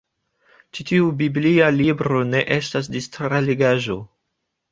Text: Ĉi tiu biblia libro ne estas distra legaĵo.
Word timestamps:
Ĉi 0.77 0.85
tiu 0.91 1.09
biblia 1.19 1.67
libro 1.75 2.21
ne 2.31 2.41
estas 2.57 2.91
distra 2.97 3.43
legaĵo. 3.51 4.01